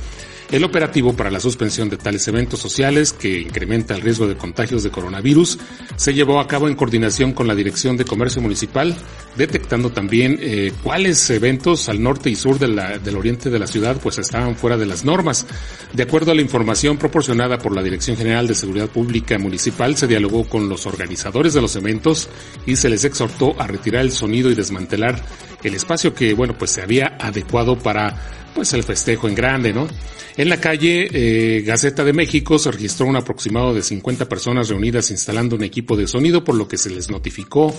El 0.51 0.63
operativo 0.63 1.15
para 1.15 1.31
la 1.31 1.39
suspensión 1.39 1.89
de 1.89 1.97
tales 1.97 2.27
eventos 2.27 2.59
sociales 2.59 3.13
que 3.13 3.41
incrementa 3.41 3.95
el 3.95 4.01
riesgo 4.01 4.27
de 4.27 4.37
contagios 4.37 4.83
de 4.83 4.91
coronavirus 4.91 5.57
se 5.95 6.13
llevó 6.13 6.39
a 6.39 6.47
cabo 6.47 6.67
en 6.67 6.75
coordinación 6.75 7.33
con 7.33 7.47
la 7.47 7.55
Dirección 7.55 7.97
de 7.97 8.05
Comercio 8.05 8.43
Municipal, 8.43 8.95
detectando 9.35 9.89
también 9.89 10.37
eh, 10.39 10.71
cuáles 10.83 11.27
eventos 11.31 11.89
al 11.89 12.01
norte 12.01 12.29
y 12.29 12.35
sur 12.35 12.59
del 12.59 13.15
oriente 13.17 13.49
de 13.49 13.57
la 13.57 13.65
ciudad 13.65 13.97
pues 14.01 14.19
estaban 14.19 14.55
fuera 14.55 14.77
de 14.77 14.85
las 14.85 15.03
normas. 15.03 15.47
De 15.93 16.03
acuerdo 16.03 16.31
a 16.31 16.35
la 16.35 16.41
información 16.41 16.97
proporcionada 16.97 17.57
por 17.57 17.75
la 17.75 17.81
Dirección 17.81 18.15
General 18.15 18.47
de 18.47 18.53
Seguridad 18.53 18.87
Pública 18.87 19.39
Municipal, 19.39 19.97
se 19.97 20.07
dialogó 20.07 20.47
con 20.47 20.69
los 20.69 20.85
organizadores 20.85 21.53
de 21.53 21.61
los 21.61 21.75
eventos 21.75 22.29
y 22.67 22.75
se 22.75 22.89
les 22.89 23.03
exhortó 23.03 23.59
a 23.59 23.65
retirar 23.65 24.03
el 24.03 24.11
sonido 24.11 24.51
y 24.51 24.55
desmantelar 24.55 25.19
el 25.63 25.73
espacio 25.73 26.13
que, 26.13 26.35
bueno, 26.35 26.55
pues 26.55 26.69
se 26.71 26.83
había 26.83 27.17
adecuado 27.19 27.77
para 27.79 28.44
pues 28.55 28.73
el 28.73 28.83
festejo 28.83 29.27
en 29.27 29.35
grande, 29.35 29.73
¿no? 29.73 29.87
En 30.37 30.49
la 30.49 30.59
calle 30.59 31.09
eh, 31.11 31.61
Gaceta 31.61 32.03
de 32.03 32.13
México 32.13 32.57
se 32.57 32.71
registró 32.71 33.05
un 33.05 33.17
aproximado 33.17 33.73
de 33.73 33.83
50 33.83 34.27
personas 34.29 34.69
reunidas 34.69 35.11
instalando 35.11 35.57
un 35.57 35.63
equipo 35.63 35.97
de 35.97 36.07
sonido, 36.07 36.43
por 36.43 36.55
lo 36.55 36.67
que 36.67 36.77
se 36.77 36.89
les 36.89 37.09
notificó 37.09 37.75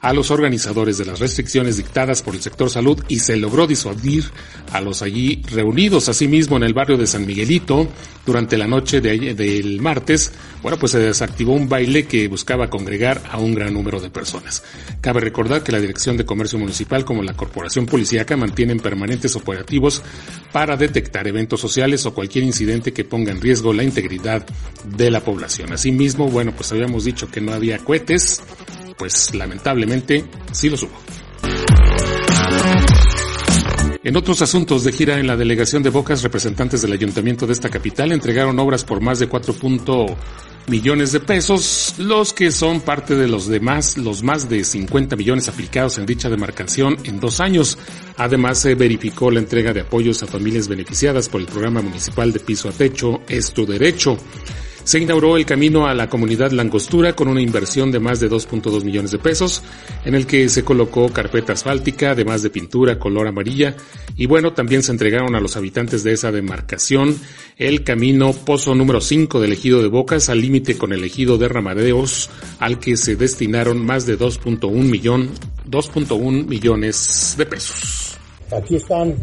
a 0.00 0.14
los 0.14 0.30
organizadores 0.30 0.96
de 0.96 1.04
las 1.04 1.18
restricciones 1.18 1.76
dictadas 1.76 2.22
por 2.22 2.34
el 2.34 2.40
sector 2.40 2.70
salud 2.70 3.02
y 3.08 3.20
se 3.20 3.36
logró 3.36 3.66
disuadir 3.66 4.24
a 4.72 4.80
los 4.80 5.02
allí 5.02 5.42
reunidos. 5.50 6.08
Asimismo, 6.08 6.56
en 6.56 6.62
el 6.62 6.72
barrio 6.72 6.96
de 6.96 7.06
San 7.06 7.26
Miguelito, 7.26 7.86
durante 8.24 8.56
la 8.56 8.66
noche 8.66 9.00
de, 9.00 9.34
del 9.34 9.80
martes, 9.80 10.32
bueno, 10.62 10.78
pues 10.78 10.92
se 10.92 10.98
desactivó 10.98 11.52
un 11.52 11.68
baile 11.68 12.06
que 12.06 12.28
buscaba 12.28 12.70
congregar 12.70 13.22
a 13.30 13.38
un 13.38 13.54
gran 13.54 13.74
número 13.74 14.00
de 14.00 14.10
personas. 14.10 14.62
Cabe 15.00 15.20
recordar 15.20 15.62
que 15.62 15.72
la 15.72 15.80
Dirección 15.80 16.16
de 16.16 16.24
Comercio 16.24 16.58
Municipal 16.58 17.04
como 17.04 17.22
la 17.22 17.34
Corporación 17.34 17.86
Policíaca 17.86 18.36
mantienen 18.36 18.80
permanentes 18.80 19.36
operativos 19.36 20.02
para 20.52 20.76
detectar 20.76 21.28
eventos 21.28 21.60
sociales 21.60 22.06
o 22.06 22.14
cualquier 22.14 22.44
incidente 22.44 22.92
que 22.92 23.04
ponga 23.04 23.32
en 23.32 23.40
riesgo 23.40 23.72
la 23.72 23.84
integridad 23.84 24.46
de 24.84 25.10
la 25.10 25.20
población. 25.20 25.72
Asimismo, 25.72 26.28
bueno, 26.28 26.52
pues 26.56 26.72
habíamos 26.72 27.04
dicho 27.04 27.30
que 27.30 27.40
no 27.40 27.52
había 27.52 27.78
cohetes, 27.78 28.42
pues 29.00 29.34
lamentablemente 29.34 30.26
sí 30.52 30.68
lo 30.68 30.76
hubo. 30.76 30.90
En 34.04 34.14
otros 34.14 34.42
asuntos 34.42 34.84
de 34.84 34.92
gira 34.92 35.18
en 35.18 35.26
la 35.26 35.38
delegación 35.38 35.82
de 35.82 35.88
Bocas, 35.88 36.22
representantes 36.22 36.82
del 36.82 36.92
ayuntamiento 36.92 37.46
de 37.46 37.54
esta 37.54 37.70
capital 37.70 38.12
entregaron 38.12 38.58
obras 38.58 38.84
por 38.84 39.00
más 39.00 39.18
de 39.18 39.26
4. 39.26 39.54
millones 40.66 41.12
de 41.12 41.20
pesos, 41.20 41.94
los 41.96 42.34
que 42.34 42.52
son 42.52 42.82
parte 42.82 43.14
de 43.16 43.26
los 43.26 43.48
demás, 43.48 43.96
los 43.96 44.22
más 44.22 44.50
de 44.50 44.64
50 44.64 45.16
millones 45.16 45.48
aplicados 45.48 45.96
en 45.96 46.04
dicha 46.04 46.28
demarcación 46.28 46.98
en 47.04 47.20
dos 47.20 47.40
años. 47.40 47.78
Además, 48.18 48.58
se 48.58 48.74
verificó 48.74 49.30
la 49.30 49.40
entrega 49.40 49.72
de 49.72 49.80
apoyos 49.80 50.22
a 50.22 50.26
familias 50.26 50.68
beneficiadas 50.68 51.30
por 51.30 51.40
el 51.40 51.46
programa 51.46 51.80
municipal 51.80 52.32
de 52.32 52.40
piso 52.40 52.68
a 52.68 52.72
techo, 52.72 53.22
Es 53.28 53.54
tu 53.54 53.64
derecho. 53.64 54.18
Se 54.90 54.98
inauguró 54.98 55.36
el 55.36 55.46
camino 55.46 55.86
a 55.86 55.94
la 55.94 56.08
comunidad 56.08 56.50
Langostura 56.50 57.12
con 57.12 57.28
una 57.28 57.40
inversión 57.40 57.92
de 57.92 58.00
más 58.00 58.18
de 58.18 58.28
2.2 58.28 58.82
millones 58.82 59.12
de 59.12 59.20
pesos, 59.20 59.62
en 60.04 60.16
el 60.16 60.26
que 60.26 60.48
se 60.48 60.64
colocó 60.64 61.10
carpeta 61.10 61.52
asfáltica, 61.52 62.10
además 62.10 62.42
de 62.42 62.50
pintura 62.50 62.98
color 62.98 63.28
amarilla, 63.28 63.76
y 64.16 64.26
bueno, 64.26 64.52
también 64.52 64.82
se 64.82 64.90
entregaron 64.90 65.36
a 65.36 65.40
los 65.40 65.56
habitantes 65.56 66.02
de 66.02 66.14
esa 66.14 66.32
demarcación 66.32 67.16
el 67.56 67.84
camino 67.84 68.32
Pozo 68.32 68.74
número 68.74 69.00
5 69.00 69.40
del 69.40 69.52
ejido 69.52 69.80
de 69.80 69.86
Bocas 69.86 70.28
al 70.28 70.40
límite 70.40 70.76
con 70.76 70.92
el 70.92 71.04
ejido 71.04 71.38
de 71.38 71.46
Ramadeos, 71.46 72.28
al 72.58 72.80
que 72.80 72.96
se 72.96 73.14
destinaron 73.14 73.86
más 73.86 74.06
de 74.06 74.18
2.1 74.18 74.72
millón, 74.72 75.30
2.1 75.70 76.48
millones 76.48 77.36
de 77.38 77.46
pesos. 77.46 78.18
Aquí 78.50 78.74
están 78.74 79.14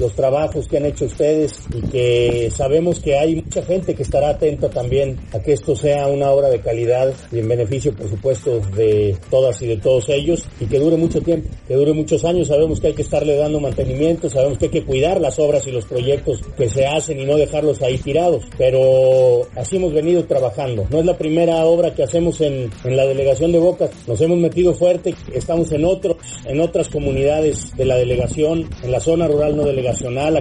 los 0.00 0.14
trabajos 0.14 0.66
que 0.66 0.78
han 0.78 0.86
hecho 0.86 1.04
ustedes 1.04 1.60
y 1.74 1.82
que 1.88 2.50
sabemos 2.50 2.98
que 3.00 3.18
hay 3.18 3.36
mucha 3.36 3.62
gente 3.62 3.94
que 3.94 4.02
estará 4.02 4.30
atenta 4.30 4.70
también 4.70 5.18
a 5.32 5.38
que 5.38 5.52
esto 5.52 5.76
sea 5.76 6.08
una 6.08 6.30
obra 6.30 6.48
de 6.48 6.60
calidad 6.60 7.12
y 7.30 7.38
en 7.38 7.48
beneficio, 7.48 7.94
por 7.94 8.08
supuesto, 8.08 8.60
de 8.74 9.16
todas 9.30 9.60
y 9.62 9.66
de 9.66 9.76
todos 9.76 10.08
ellos 10.08 10.48
y 10.58 10.66
que 10.66 10.78
dure 10.78 10.96
mucho 10.96 11.20
tiempo, 11.20 11.48
que 11.68 11.74
dure 11.74 11.92
muchos 11.92 12.24
años. 12.24 12.48
Sabemos 12.48 12.80
que 12.80 12.88
hay 12.88 12.94
que 12.94 13.02
estarle 13.02 13.36
dando 13.36 13.60
mantenimiento, 13.60 14.30
sabemos 14.30 14.58
que 14.58 14.66
hay 14.66 14.70
que 14.70 14.84
cuidar 14.84 15.20
las 15.20 15.38
obras 15.38 15.66
y 15.66 15.70
los 15.70 15.84
proyectos 15.84 16.40
que 16.56 16.68
se 16.68 16.86
hacen 16.86 17.20
y 17.20 17.24
no 17.24 17.36
dejarlos 17.36 17.82
ahí 17.82 17.98
tirados, 17.98 18.44
pero 18.56 19.42
así 19.54 19.76
hemos 19.76 19.92
venido 19.92 20.24
trabajando. 20.24 20.86
No 20.90 21.00
es 21.00 21.04
la 21.04 21.18
primera 21.18 21.64
obra 21.66 21.94
que 21.94 22.02
hacemos 22.02 22.40
en, 22.40 22.70
en 22.84 22.96
la 22.96 23.04
delegación 23.04 23.52
de 23.52 23.58
Bocas, 23.58 23.90
nos 24.06 24.20
hemos 24.20 24.38
metido 24.38 24.72
fuerte, 24.74 25.14
estamos 25.34 25.70
en 25.72 25.84
otros, 25.84 26.16
en 26.46 26.60
otras 26.60 26.88
comunidades 26.88 27.76
de 27.76 27.84
la 27.84 27.96
delegación, 27.96 28.68
en 28.82 28.90
la 28.90 29.00
zona 29.00 29.28
rural 29.28 29.56
no 29.56 29.64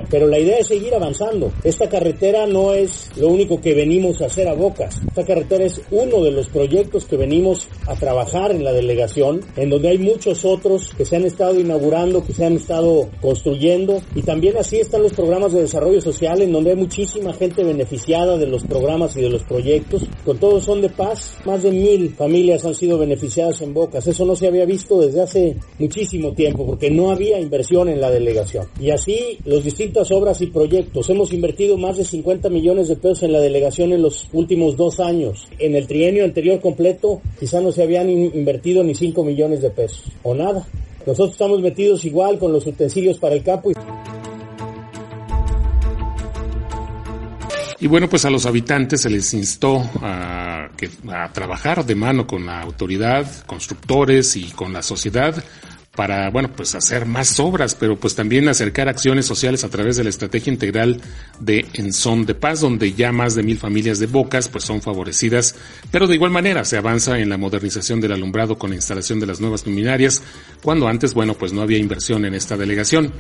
pero 0.10 0.28
la 0.28 0.40
idea 0.40 0.58
es 0.58 0.68
seguir 0.68 0.94
avanzando. 0.94 1.52
Esta 1.64 1.90
carretera 1.90 2.46
no 2.46 2.74
es 2.74 3.10
lo 3.18 3.30
único 3.30 3.62
que 3.62 3.74
venimos 3.74 4.22
a 4.22 4.26
hacer 4.26 4.48
a 4.48 4.54
Bocas. 4.54 5.00
Esta 5.08 5.26
carretera 5.26 5.66
es 5.66 5.82
uno 5.92 6.24
de 6.24 6.32
los 6.32 6.48
proyectos 6.48 7.06
que 7.06 7.18
venimos 7.18 7.68
a 7.88 7.96
trabajar 7.96 8.52
en 8.52 8.64
la 8.64 8.74
delegación, 8.74 9.42
en 9.56 9.70
donde 9.70 9.90
hay 9.90 9.98
muchos 9.98 10.46
otros 10.46 10.94
que 10.96 11.06
se 11.06 11.16
han 11.16 11.26
estado 11.26 11.60
inaugurando, 11.60 12.24
que 12.24 12.34
se 12.34 12.46
han 12.46 12.54
estado 12.54 13.10
construyendo 13.22 14.02
y 14.16 14.22
también 14.22 14.58
así 14.58 14.78
están 14.78 15.04
los 15.04 15.14
programas 15.14 15.54
de 15.54 15.62
desarrollo 15.62 16.02
social 16.02 16.42
en 16.42 16.52
donde 16.52 16.72
hay 16.72 16.76
muchísima 16.76 17.34
gente 17.34 17.64
beneficiada 17.64 18.38
de 18.38 18.48
los 18.48 18.64
programas 18.64 19.16
y 19.16 19.22
de 19.22 19.30
los 19.30 19.44
proyectos. 19.44 20.04
Con 20.26 20.38
todos 20.38 20.64
son 20.64 20.82
de 20.82 20.90
paz, 20.90 21.38
más 21.46 21.64
de 21.64 21.72
mil 21.72 22.10
familias 22.16 22.66
han 22.66 22.76
sido 22.76 22.98
beneficiadas 22.98 23.62
en 23.62 23.74
Bocas. 23.74 24.06
Eso 24.08 24.26
no 24.26 24.36
se 24.36 24.48
había 24.48 24.66
visto 24.66 25.00
desde 25.02 25.22
hace 25.22 25.58
muchísimo 25.78 26.34
tiempo 26.34 26.66
porque 26.66 26.90
no 26.92 27.12
había 27.12 27.40
inversión 27.40 27.90
en 27.90 28.02
la 28.02 28.12
delegación. 28.12 28.68
Y 28.80 28.92
así 28.92 29.39
las 29.46 29.64
distintas 29.64 30.12
obras 30.12 30.42
y 30.42 30.48
proyectos. 30.48 31.10
Hemos 31.10 31.34
invertido 31.34 31.78
más 31.78 31.98
de 31.98 32.04
50 32.04 32.50
millones 32.50 32.88
de 32.88 32.96
pesos 32.96 33.24
en 33.24 33.32
la 33.32 33.40
delegación 33.40 33.94
en 33.94 34.02
los 34.02 34.28
últimos 34.34 34.76
dos 34.76 35.00
años. 35.00 35.48
En 35.58 35.76
el 35.76 35.88
trienio 35.88 36.26
anterior 36.26 36.60
completo 36.60 37.22
quizá 37.40 37.62
no 37.62 37.72
se 37.72 37.84
habían 37.84 38.10
invertido 38.10 38.84
ni 38.84 38.96
5 38.96 39.24
millones 39.24 39.62
de 39.62 39.70
pesos 39.70 40.04
o 40.24 40.34
nada. 40.34 40.68
Nosotros 41.06 41.32
estamos 41.32 41.62
metidos 41.62 42.06
igual 42.06 42.38
con 42.38 42.52
los 42.52 42.68
utensilios 42.68 43.18
para 43.18 43.36
el 43.36 43.44
campo. 43.44 43.72
Y 47.82 47.88
bueno, 47.88 48.10
pues 48.10 48.26
a 48.26 48.30
los 48.30 48.46
habitantes 48.46 49.02
se 49.02 49.10
les 49.10 49.34
instó 49.34 49.82
a, 50.02 50.70
a 51.08 51.34
trabajar 51.34 51.86
de 51.86 51.96
mano 51.96 52.28
con 52.28 52.46
la 52.46 52.62
autoridad, 52.62 53.26
constructores 53.46 54.36
y 54.36 54.52
con 54.52 54.74
la 54.74 54.82
sociedad 54.82 55.42
para, 56.00 56.30
bueno, 56.30 56.50
pues 56.56 56.76
hacer 56.76 57.06
más 57.06 57.42
obras, 57.42 57.76
pero 57.76 58.00
pues 58.00 58.16
también 58.16 58.48
acercar 58.48 58.88
acciones 58.88 59.26
sociales 59.26 59.66
a 59.66 59.70
través 59.70 59.98
de 59.98 60.06
la 60.06 60.10
estrategia 60.10 60.54
integral 60.54 61.02
de 61.42 61.66
En 61.74 61.92
Son 61.92 62.26
de 62.26 62.36
Paz, 62.36 62.62
donde 62.62 62.94
ya 62.94 63.12
más 63.12 63.36
de 63.36 63.44
mil 63.44 63.58
familias 63.58 64.00
de 64.00 64.08
Bocas 64.08 64.48
pues 64.48 64.64
son 64.64 64.82
favorecidas, 64.82 65.56
pero 65.92 66.08
de 66.08 66.16
igual 66.16 66.32
manera 66.32 66.64
se 66.64 66.78
avanza 66.78 67.20
en 67.20 67.28
la 67.28 67.36
modernización 67.36 68.00
del 68.00 68.14
alumbrado 68.14 68.58
con 68.58 68.70
la 68.70 68.78
instalación 68.78 69.20
de 69.20 69.26
las 69.26 69.42
nuevas 69.42 69.66
luminarias, 69.66 70.24
cuando 70.64 70.88
antes, 70.88 71.14
bueno, 71.14 71.34
pues 71.34 71.52
no 71.52 71.64
había 71.64 71.80
inversión 71.80 72.24
en 72.24 72.34
esta 72.34 72.56
delegación. 72.56 73.12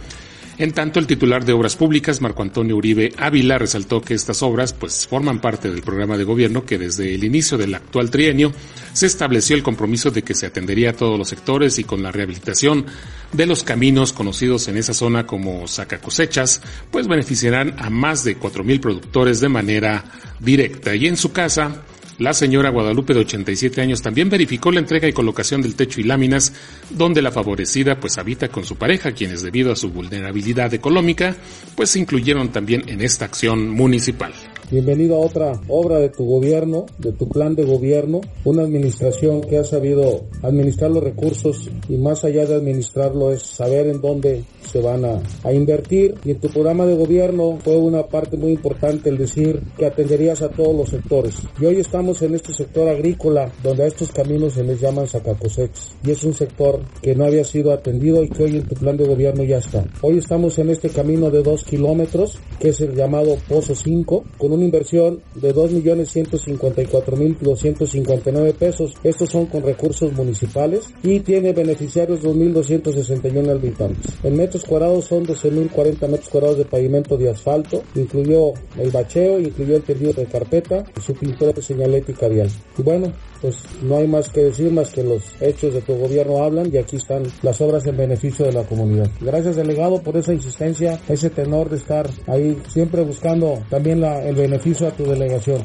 En 0.60 0.74
tanto, 0.74 1.00
el 1.00 1.08
titular 1.08 1.46
de 1.46 1.54
Obras 1.54 1.78
Públicas, 1.78 2.20
Marco 2.20 2.42
Antonio 2.42 2.76
Uribe 2.76 3.14
Ávila, 3.16 3.58
resaltó 3.58 4.02
que 4.02 4.14
estas 4.14 4.44
obras 4.44 4.74
pues 4.74 5.08
forman 5.08 5.40
parte 5.40 5.72
del 5.72 5.82
programa 5.82 6.18
de 6.18 6.26
gobierno 6.26 6.66
que 6.66 6.78
desde 6.78 7.16
el 7.16 7.24
inicio 7.24 7.58
del 7.58 7.76
actual 7.76 8.12
trienio 8.12 8.52
se 8.92 9.06
estableció 9.06 9.56
el 9.56 9.64
compromiso 9.64 10.12
de 10.12 10.22
que 10.22 10.36
se 10.36 10.48
atendería 10.48 10.90
a 10.90 10.94
todos 10.98 11.18
los 11.18 11.30
sectores 11.30 11.80
y 11.80 11.86
con 11.86 12.04
la 12.04 12.12
rehabilitación 12.12 12.86
de 13.32 13.46
los 13.46 13.64
caminos 13.64 14.12
conocidos 14.12 14.68
en 14.68 14.76
esa 14.76 14.94
zona 14.94 15.26
como 15.26 15.66
saca 15.66 16.02
cosechas, 16.02 16.62
pues 16.92 17.08
beneficiarán 17.08 17.76
a 17.80 17.90
más 17.90 18.26
de 18.26 18.38
4.000 18.38 18.82
productores 18.82 19.40
de 19.40 19.48
manera 19.48 20.04
directa. 20.42 20.94
Y 20.94 21.08
en 21.08 21.16
su 21.16 21.32
casa, 21.32 21.84
La 22.20 22.34
señora 22.34 22.70
Guadalupe 22.70 23.14
de 23.14 23.22
87 23.22 23.82
años 23.82 24.02
también 24.02 24.30
verificó 24.30 24.72
la 24.72 24.80
entrega 24.80 25.08
y 25.08 25.14
colocación 25.14 25.62
del 25.62 25.76
techo 25.76 26.02
y 26.02 26.04
láminas, 26.04 26.52
donde 26.90 27.22
la 27.22 27.32
favorecida 27.32 27.98
pues 27.98 28.18
habita 28.18 28.50
con 28.50 28.66
su 28.66 28.76
pareja, 28.76 29.14
quienes 29.14 29.42
debido 29.42 29.72
a 29.72 29.78
su 29.78 29.90
vulnerabilidad 29.90 30.74
económica 30.74 31.38
pues 31.78 31.92
se 31.92 32.00
incluyeron 32.00 32.50
también 32.50 32.84
en 32.88 33.00
esta 33.00 33.24
acción 33.24 33.70
municipal. 33.70 34.34
Bienvenido 34.72 35.16
a 35.16 35.26
otra 35.26 35.60
obra 35.68 35.98
de 35.98 36.10
tu 36.10 36.26
gobierno, 36.26 36.86
de 37.00 37.12
tu 37.12 37.28
plan 37.28 37.56
de 37.56 37.64
gobierno, 37.64 38.22
una 38.46 38.62
administración 38.62 39.42
que 39.42 39.58
ha 39.58 39.64
sabido 39.64 40.26
administrar 40.44 40.92
los 40.92 41.04
recursos 41.04 41.72
y 41.90 41.98
más 41.98 42.24
allá 42.24 42.46
de 42.46 42.54
administrarlo 42.54 43.32
es 43.32 43.42
saber 43.42 43.88
en 43.88 44.00
dónde 44.00 44.44
se 44.72 44.80
van 44.80 45.06
a, 45.06 45.24
a, 45.44 45.52
invertir 45.54 46.14
y 46.24 46.30
en 46.30 46.40
tu 46.40 46.50
programa 46.50 46.86
de 46.86 46.94
gobierno 46.94 47.58
fue 47.64 47.78
una 47.78 48.06
parte 48.06 48.38
muy 48.38 48.52
importante 48.52 49.10
el 49.10 49.18
decir 49.18 49.60
que 49.76 49.88
atenderías 49.88 50.44
a 50.44 50.50
todos 50.50 50.76
los 50.76 50.90
sectores. 50.90 51.34
Y 51.60 51.66
hoy 51.66 51.80
estamos 51.80 52.22
en 52.22 52.36
este 52.36 52.54
sector 52.54 52.88
agrícola 52.90 53.52
donde 53.64 53.86
a 53.86 53.88
estos 53.88 54.12
caminos 54.12 54.54
se 54.54 54.64
les 54.64 54.80
llaman 54.80 55.08
sacacosex 55.08 55.96
y 56.04 56.12
es 56.12 56.24
un 56.24 56.36
sector 56.36 56.80
que 57.02 57.16
no 57.16 57.26
había 57.26 57.44
sido 57.44 57.74
atendido 57.74 58.24
y 58.24 58.30
que 58.30 58.44
hoy 58.44 58.58
en 58.58 58.68
tu 58.68 58.76
plan 58.76 58.98
de 58.98 59.08
gobierno 59.08 59.44
ya 59.44 59.58
está. 59.58 59.84
Hoy 60.02 60.20
estamos 60.20 60.60
en 60.60 60.70
este 60.70 60.90
camino 60.90 61.32
de 61.32 61.42
dos 61.42 61.64
kilómetros 61.64 62.38
que 62.60 62.70
es 62.70 62.82
el 62.82 62.94
llamado 62.94 63.36
Pozo 63.48 63.74
5 63.74 64.26
con 64.38 64.59
una 64.60 64.66
inversión 64.66 65.22
de 65.36 65.56
2.154.259 65.56 68.54
pesos. 68.54 68.94
Estos 69.04 69.30
son 69.30 69.46
con 69.46 69.64
recursos 69.64 70.12
municipales 70.14 70.94
y 71.02 71.22
tiene 71.22 71.54
beneficiarios 71.54 72.22
2.261 72.22 73.50
habitantes. 73.50 74.18
En 74.24 74.36
metros 74.36 74.66
cuadrados 74.66 75.06
son 75.06 75.26
12.040 75.26 76.10
metros 76.10 76.30
cuadrados 76.30 76.58
de 76.58 76.66
pavimento 76.66 77.16
de 77.18 77.30
asfalto, 77.30 77.84
incluyó 77.96 78.52
el 78.78 78.92
bacheo, 78.92 79.40
incluyó 79.40 79.78
el 79.78 79.84
tendido 79.84 80.12
de 80.14 80.26
carpeta 80.26 80.84
y 80.98 81.02
su 81.02 81.14
pintura 81.14 81.54
de 81.54 81.62
señalética 81.62 82.28
vial. 82.28 82.50
Y 82.78 82.82
bueno, 82.82 83.14
pues 83.42 83.58
no 83.82 83.98
hay 83.98 84.08
más 84.08 84.30
que 84.30 84.44
decir 84.44 84.72
más 84.72 84.90
que 84.90 85.04
los 85.04 85.24
hechos 85.42 85.74
de 85.74 85.82
tu 85.82 85.96
gobierno 85.96 86.44
hablan 86.44 86.74
y 86.74 86.78
aquí 86.78 86.98
están 86.98 87.24
las 87.42 87.62
obras 87.62 87.86
en 87.86 87.96
beneficio 87.96 88.46
de 88.46 88.54
la 88.54 88.64
comunidad. 88.64 89.10
Gracias 89.22 89.56
delegado 89.56 90.02
por 90.02 90.18
esa 90.18 90.34
insistencia, 90.34 91.00
ese 91.08 91.30
tenor 91.30 91.70
de 91.70 91.78
estar 91.78 92.10
ahí 92.28 92.62
siempre 92.68 93.04
buscando 93.04 93.60
también 93.70 94.02
la, 94.02 94.24
el 94.24 94.36
beneficio 94.36 94.49
a 94.56 94.92
tu 94.92 95.04
delegación. 95.04 95.62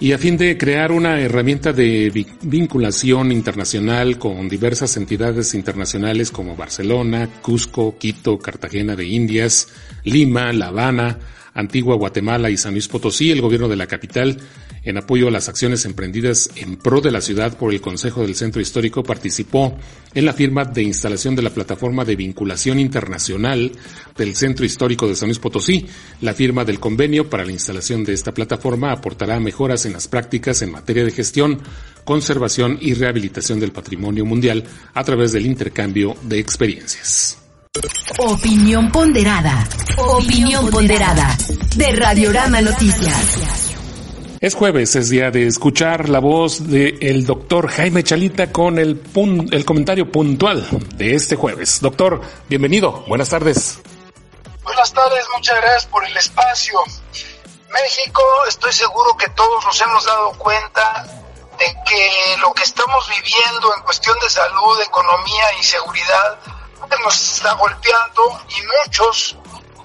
Y 0.00 0.12
a 0.12 0.18
fin 0.18 0.36
de 0.36 0.58
crear 0.58 0.92
una 0.92 1.20
herramienta 1.20 1.72
de 1.72 2.26
vinculación 2.42 3.32
internacional 3.32 4.18
con 4.18 4.48
diversas 4.48 4.96
entidades 4.96 5.54
internacionales 5.54 6.30
como 6.30 6.56
Barcelona, 6.56 7.28
Cusco, 7.40 7.96
Quito, 7.96 8.38
Cartagena 8.38 8.96
de 8.96 9.06
Indias, 9.06 9.68
Lima, 10.02 10.52
La 10.52 10.66
Habana, 10.66 11.18
Antigua 11.54 11.96
Guatemala 11.96 12.50
y 12.50 12.56
San 12.56 12.72
Luis 12.72 12.88
Potosí, 12.88 13.30
el 13.30 13.40
gobierno 13.40 13.68
de 13.68 13.76
la 13.76 13.86
capital, 13.86 14.36
en 14.82 14.98
apoyo 14.98 15.28
a 15.28 15.30
las 15.30 15.48
acciones 15.48 15.84
emprendidas 15.84 16.50
en 16.56 16.76
pro 16.76 17.00
de 17.00 17.10
la 17.10 17.20
ciudad 17.20 17.56
por 17.56 17.72
el 17.72 17.80
Consejo 17.80 18.22
del 18.22 18.34
Centro 18.34 18.60
Histórico, 18.60 19.02
participó 19.02 19.76
en 20.12 20.26
la 20.26 20.32
firma 20.32 20.64
de 20.64 20.82
instalación 20.82 21.34
de 21.34 21.42
la 21.42 21.50
plataforma 21.50 22.04
de 22.04 22.16
vinculación 22.16 22.78
internacional 22.78 23.72
del 24.16 24.34
Centro 24.34 24.66
Histórico 24.66 25.08
de 25.08 25.14
San 25.14 25.28
Luis 25.28 25.38
Potosí. 25.38 25.86
La 26.20 26.34
firma 26.34 26.64
del 26.64 26.80
convenio 26.80 27.30
para 27.30 27.44
la 27.44 27.52
instalación 27.52 28.04
de 28.04 28.12
esta 28.12 28.34
plataforma 28.34 28.92
aportará 28.92 29.38
mejoras 29.40 29.86
en 29.86 29.92
las 29.92 30.08
prácticas 30.08 30.60
en 30.62 30.72
materia 30.72 31.04
de 31.04 31.12
gestión, 31.12 31.60
conservación 32.04 32.78
y 32.80 32.94
rehabilitación 32.94 33.60
del 33.60 33.72
patrimonio 33.72 34.24
mundial 34.24 34.64
a 34.92 35.04
través 35.04 35.32
del 35.32 35.46
intercambio 35.46 36.16
de 36.22 36.38
experiencias. 36.38 37.43
Opinión 38.18 38.92
ponderada. 38.92 39.66
Opinión 39.98 40.70
ponderada. 40.70 41.36
De 41.74 41.90
Radiorama 41.90 42.60
Noticias. 42.60 43.74
Es 44.40 44.54
jueves, 44.54 44.94
es 44.94 45.08
día 45.08 45.32
de 45.32 45.48
escuchar 45.48 46.08
la 46.08 46.20
voz 46.20 46.68
del 46.68 47.26
doctor 47.26 47.68
Jaime 47.68 48.04
Chalita 48.04 48.52
con 48.52 48.78
el, 48.78 49.02
el 49.50 49.64
comentario 49.64 50.08
puntual 50.08 50.64
de 50.94 51.16
este 51.16 51.34
jueves. 51.34 51.80
Doctor, 51.80 52.20
bienvenido. 52.48 53.04
Buenas 53.08 53.30
tardes. 53.30 53.80
Buenas 54.62 54.92
tardes, 54.92 55.24
muchas 55.34 55.56
gracias 55.56 55.86
por 55.86 56.04
el 56.04 56.16
espacio. 56.16 56.78
México, 57.72 58.22
estoy 58.46 58.72
seguro 58.72 59.16
que 59.18 59.28
todos 59.30 59.64
nos 59.64 59.80
hemos 59.80 60.04
dado 60.06 60.30
cuenta 60.38 61.02
de 61.58 61.66
que 61.88 62.36
lo 62.40 62.54
que 62.54 62.62
estamos 62.62 63.04
viviendo 63.08 63.74
en 63.76 63.82
cuestión 63.82 64.16
de 64.22 64.30
salud, 64.30 64.80
economía 64.80 65.44
y 65.60 65.64
seguridad 65.64 66.38
nos 67.02 67.34
está 67.34 67.52
golpeando 67.54 68.40
y 68.48 68.62
muchos 68.86 69.36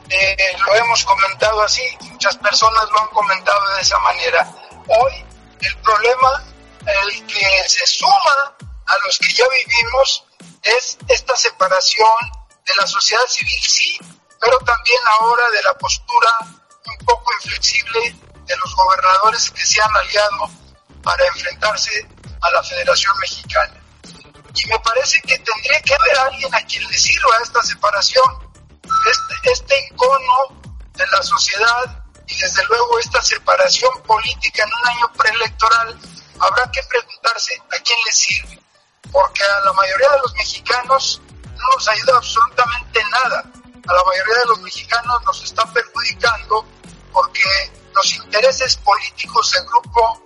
eh, 0.10 0.58
lo 0.65 0.75
hemos 0.75 1.03
comentado 1.03 1.62
así, 1.62 1.84
muchas 2.01 2.36
personas 2.38 2.84
lo 2.91 3.00
han 3.01 3.08
comentado 3.10 3.75
de 3.75 3.81
esa 3.81 4.00
manera. 4.00 4.48
Hoy 4.88 5.25
el 5.62 5.78
problema, 5.78 6.43
el 6.86 7.25
que 7.28 7.69
se 7.69 7.86
suma 7.86 8.56
a 8.86 8.97
los 9.06 9.19
que 9.19 9.34
ya 9.34 9.45
vivimos, 9.49 10.25
es 10.63 10.97
esta 11.08 11.36
separación 11.36 12.08
de 12.65 12.75
la 12.75 12.88
sociedad 12.88 13.25
civil, 13.28 13.62
sí, 13.62 13.97
pero 14.39 14.58
también 14.60 14.99
ahora 15.19 15.49
de 15.52 15.62
la 15.63 15.73
postura 15.75 16.30
un 16.41 17.06
poco 17.06 17.32
inflexible 17.34 18.15
de 18.45 18.58
los 18.58 18.75
gobernadores 18.75 19.52
que 19.52 19.65
se 19.65 19.82
han 19.82 19.95
aliado 19.95 20.49
para 21.04 21.25
enfrentarse 21.28 22.08
a 22.41 22.49
la 22.52 22.63
Federación 22.63 23.15
Mexicana. 23.19 23.78
Y 24.62 24.67
me 24.67 24.80
parece 24.80 25.22
que 25.22 25.38
tendría 25.39 25.82
que 25.82 25.93
haber 25.93 26.17
alguien 26.17 26.54
a 26.54 26.62
quien 26.65 26.84
le 26.84 26.98
sirva 26.98 27.38
esta 27.41 27.63
separación. 27.63 28.52
Este, 28.84 29.52
este 29.52 29.88
encono 29.88 30.62
de 30.93 31.06
la 31.08 31.24
sociedad 31.24 32.04
y 32.28 32.39
desde 32.39 32.65
luego 32.65 33.00
esta 33.00 33.22
separación 33.22 33.91
política 34.04 34.63
en 34.63 34.69
un 34.74 34.88
año 34.88 35.13
preelectoral, 35.13 36.00
habrá 36.39 36.69
que 36.72 36.84
preguntarse 36.84 37.62
a 37.72 37.82
quién 37.82 37.98
le 38.06 38.12
sirve. 38.12 38.62
Porque 39.12 39.43
a 39.43 39.65
la 39.65 39.74
mayoría 39.74 40.10
de 40.10 40.19
los 40.19 40.34
mexicanos 40.34 41.22
no 41.43 41.76
nos 41.76 41.88
ayuda 41.88 42.17
absolutamente 42.17 43.04
nada. 43.12 43.39
A 43.88 43.93
la 43.93 44.04
mayoría 44.04 44.36
de 44.39 44.45
los 44.45 44.60
mexicanos 44.60 45.24
nos 45.26 45.43
está 45.43 45.65
perjudicando 45.74 46.65
porque 47.12 47.72
los 47.95 48.15
intereses 48.15 48.78
políticos 48.78 49.52
de 49.52 49.62
grupo 49.62 50.26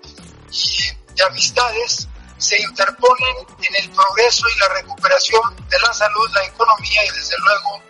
y 0.52 1.14
de 1.14 1.24
amistades 1.24 2.08
se 2.44 2.62
interponen 2.62 3.36
en 3.58 3.76
el 3.84 3.90
progreso 3.92 4.46
y 4.50 4.60
la 4.60 4.68
recuperación 4.70 5.56
de 5.70 5.80
la 5.80 5.94
salud, 5.94 6.30
la 6.34 6.44
economía 6.44 7.06
y 7.06 7.10
desde 7.12 7.38
luego 7.38 7.82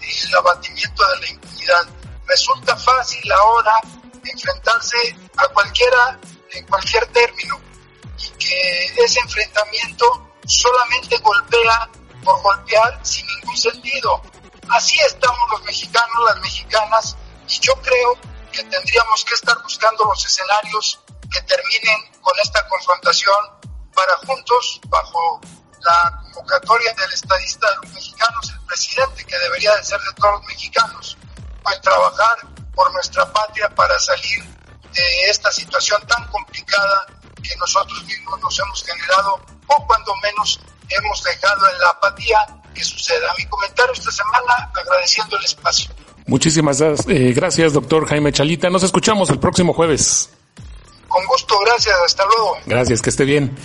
el 0.00 0.34
abatimiento 0.34 1.06
de 1.08 1.20
la 1.20 1.28
impunidad. 1.28 1.86
Resulta 2.26 2.74
fácil 2.76 3.30
ahora 3.32 3.74
enfrentarse 4.24 4.96
a 5.36 5.48
cualquiera 5.48 6.18
en 6.52 6.66
cualquier 6.66 7.06
término 7.08 7.60
y 8.18 8.28
que 8.30 8.94
ese 9.04 9.20
enfrentamiento 9.20 10.32
solamente 10.46 11.18
golpea 11.18 11.90
por 12.24 12.40
golpear 12.40 13.00
sin 13.02 13.26
ningún 13.26 13.56
sentido. 13.58 14.22
Así 14.70 14.98
estamos 15.00 15.50
los 15.50 15.62
mexicanos, 15.64 16.24
las 16.26 16.40
mexicanas, 16.40 17.16
y 17.46 17.60
yo 17.60 17.74
creo 17.82 18.18
que 18.52 18.64
tendríamos 18.64 19.24
que 19.26 19.34
estar 19.34 19.62
buscando 19.62 20.04
los 20.04 20.24
escenarios 20.24 20.98
que 21.30 21.42
terminen 21.42 22.20
con 22.22 22.34
esta 22.40 22.66
confrontación 22.68 23.58
para 23.98 24.16
juntos, 24.18 24.80
bajo 24.88 25.40
la 25.80 26.22
convocatoria 26.22 26.94
del 26.94 27.12
estadista 27.12 27.68
de 27.70 27.76
los 27.82 27.94
mexicanos, 27.94 28.52
el 28.52 28.66
presidente, 28.66 29.24
que 29.24 29.38
debería 29.38 29.74
de 29.74 29.84
ser 29.84 29.98
de 30.00 30.12
todos 30.14 30.34
los 30.34 30.44
mexicanos, 30.46 31.16
pues 31.64 31.80
trabajar 31.80 32.36
por 32.74 32.92
nuestra 32.92 33.30
patria 33.32 33.68
para 33.74 33.98
salir 33.98 34.44
de 34.94 35.30
esta 35.30 35.50
situación 35.50 36.00
tan 36.06 36.24
complicada 36.28 37.06
que 37.42 37.56
nosotros 37.56 38.04
mismos 38.04 38.40
nos 38.40 38.58
hemos 38.60 38.84
generado 38.84 39.40
o 39.66 39.86
cuando 39.86 40.14
menos 40.22 40.60
hemos 40.88 41.22
dejado 41.24 41.68
en 41.68 41.78
la 41.78 41.88
apatía 41.88 42.38
que 42.74 42.84
suceda. 42.84 43.34
Mi 43.36 43.46
comentario 43.46 43.92
esta 43.94 44.12
semana 44.12 44.70
agradeciendo 44.74 45.36
el 45.38 45.44
espacio. 45.44 45.90
Muchísimas 46.26 46.80
eh, 46.80 47.32
gracias, 47.34 47.72
doctor 47.72 48.06
Jaime 48.06 48.32
Chalita. 48.32 48.70
Nos 48.70 48.84
escuchamos 48.84 49.30
el 49.30 49.40
próximo 49.40 49.72
jueves. 49.72 50.30
Con 51.08 51.24
gusto, 51.26 51.58
gracias. 51.60 51.96
Hasta 52.04 52.24
luego. 52.26 52.58
Gracias, 52.66 53.02
que 53.02 53.10
esté 53.10 53.24
bien. 53.24 53.56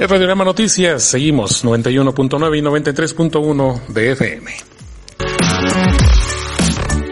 Es 0.00 0.08
Radiorama 0.08 0.46
Noticias. 0.46 1.02
Seguimos 1.02 1.62
91.9 1.62 2.58
y 2.58 2.62
93.1 2.62 3.86
de 3.88 4.12
FM. 4.12 4.50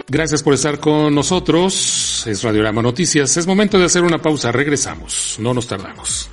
Gracias 0.07 0.41
por 0.41 0.55
estar 0.55 0.79
con 0.79 1.13
nosotros. 1.13 2.25
Es 2.25 2.41
Radiorama 2.41 2.81
Noticias. 2.81 3.37
Es 3.37 3.45
momento 3.45 3.77
de 3.77 3.85
hacer 3.85 4.01
una 4.01 4.17
pausa. 4.17 4.51
Regresamos. 4.51 5.35
No 5.37 5.53
nos 5.53 5.67
tardamos. 5.67 6.31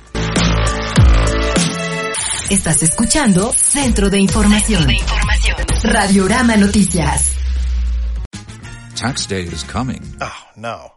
Estás 2.49 2.81
escuchando 2.81 3.53
Centro 3.53 4.09
de 4.09 4.17
Información. 4.17 4.79
Centro 4.79 4.87
de 4.87 4.99
Información. 4.99 5.57
Radiorama 5.83 6.57
Noticias. 6.57 7.35
Tax 8.99 9.27
day 9.27 9.43
is 9.43 9.63
coming. 9.63 10.01
Oh, 10.19 10.31
no. 10.55 10.96